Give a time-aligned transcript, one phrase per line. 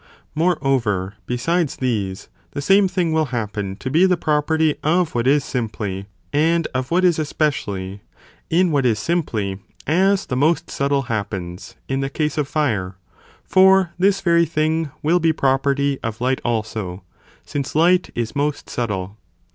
[0.33, 5.45] Moreover, besides these, the same thing will happen to be the property of what is
[5.45, 8.01] simply, and of what is especially;
[8.49, 12.95] in what is simply, as the most subtle happens in the case of fire,
[13.43, 17.03] for this very thing will be pro perty of light also,
[17.45, 19.19] since light is most subtle.